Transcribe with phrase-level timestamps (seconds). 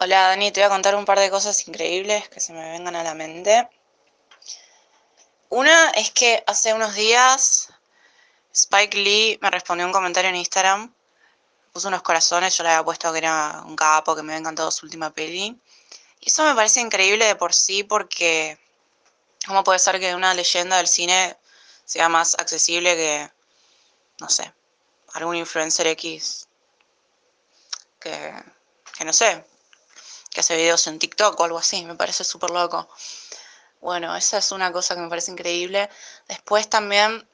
[0.00, 2.94] Hola Dani, te voy a contar un par de cosas increíbles que se me vengan
[2.94, 3.68] a la mente.
[5.48, 7.70] Una es que hace unos días
[8.52, 10.94] Spike Lee me respondió un comentario en Instagram,
[11.72, 14.70] puso unos corazones, yo le había puesto que era un capo, que me había encantado
[14.70, 15.60] su última peli.
[16.20, 18.56] Y eso me parece increíble de por sí porque
[19.48, 21.36] ¿cómo puede ser que una leyenda del cine
[21.84, 23.32] sea más accesible que,
[24.20, 24.54] no sé,
[25.14, 26.46] algún influencer X
[27.98, 28.32] que,
[28.96, 29.44] que no sé,
[30.38, 32.88] que hace videos en TikTok o algo así, me parece súper loco.
[33.80, 35.90] Bueno, esa es una cosa que me parece increíble.
[36.28, 37.28] Después también,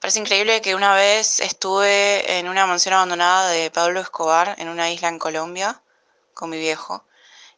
[0.00, 4.90] parece increíble que una vez estuve en una mansión abandonada de Pablo Escobar en una
[4.90, 5.82] isla en Colombia
[6.32, 7.04] con mi viejo.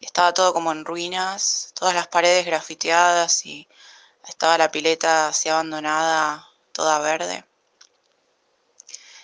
[0.01, 3.69] estaba todo como en ruinas, todas las paredes grafiteadas y
[4.27, 7.45] estaba la pileta así abandonada, toda verde.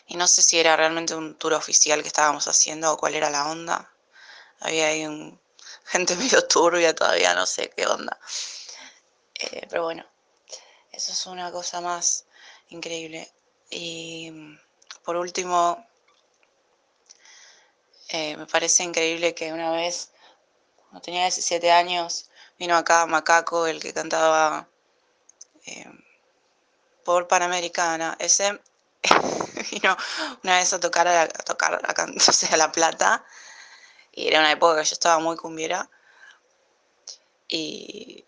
[0.06, 3.30] Y no sé si era realmente un tour oficial que estábamos haciendo o cuál era
[3.30, 3.90] la onda.
[4.60, 5.40] Había ahí un,
[5.90, 8.18] gente medio turbia todavía, no sé qué onda.
[9.34, 10.04] Eh, pero bueno,
[10.92, 12.26] eso es una cosa más
[12.68, 13.30] increíble.
[13.70, 14.32] Y
[15.04, 15.86] por último,
[18.08, 20.10] eh, me parece increíble que una vez,
[20.76, 24.68] cuando tenía 17 años, vino acá Macaco, el que cantaba
[25.66, 25.86] eh,
[27.04, 28.16] por Panamericana.
[28.18, 28.60] Ese
[29.70, 29.96] vino
[30.42, 31.94] una vez a tocar a, tocar a,
[32.52, 33.24] a La Plata
[34.12, 35.88] y era una época que yo estaba muy cumbiera.
[37.48, 38.24] Y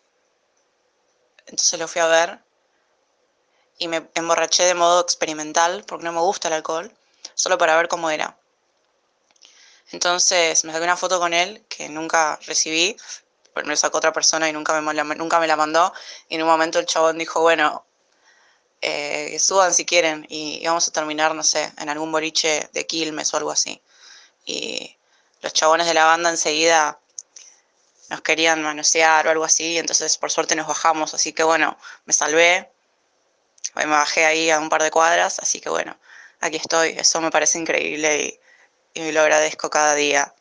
[1.47, 2.41] entonces lo fui a ver
[3.79, 6.93] y me emborraché de modo experimental, porque no me gusta el alcohol,
[7.35, 8.37] solo para ver cómo era.
[9.91, 12.97] Entonces me saqué una foto con él que nunca recibí,
[13.53, 15.93] porque me sacó otra persona y nunca me, nunca me la mandó.
[16.29, 17.85] Y en un momento el chabón dijo, bueno,
[18.81, 23.33] eh, suban si quieren y, vamos a terminar, no sé, en algún boliche de Quilmes
[23.35, 23.81] o algo así.
[24.45, 24.97] Y
[25.43, 26.99] los chabones de la banda enseguida
[28.09, 32.13] nos querían manosear o algo así, entonces por suerte nos bajamos, así que bueno, me
[32.13, 32.71] salvé,
[33.75, 35.97] me bajé ahí a un par de cuadras, así que bueno,
[36.41, 38.39] aquí estoy, eso me parece increíble
[38.95, 40.35] y, y lo agradezco cada día.